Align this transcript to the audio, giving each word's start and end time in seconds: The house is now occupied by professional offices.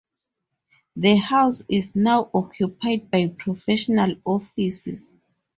The 0.95 1.17
house 1.17 1.61
is 1.69 1.95
now 1.95 2.31
occupied 2.33 3.11
by 3.11 3.27
professional 3.37 4.15
offices. 4.25 5.13